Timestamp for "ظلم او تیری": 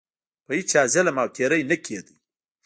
0.93-1.61